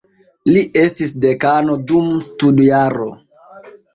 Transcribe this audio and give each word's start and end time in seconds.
Li 0.53 0.61
estis 0.83 1.11
dekano 1.25 1.75
dum 1.91 2.09
studjaro. 2.31 3.09